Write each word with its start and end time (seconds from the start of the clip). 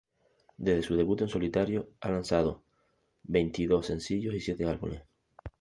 Desde 0.57 0.81
su 0.81 0.95
debut 0.95 1.21
en 1.21 1.27
solitario, 1.29 1.91
ha 2.01 2.09
lanzado 2.09 2.63
veintidós 3.21 3.85
sencillos 3.85 4.33
y 4.33 4.39
siete 4.39 4.65
álbumes. 4.65 5.03